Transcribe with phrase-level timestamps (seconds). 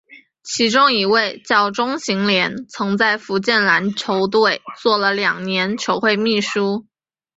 [0.41, 6.87] 其中一位叫钟行廉曾在福建篮球队做了两年球会秘书。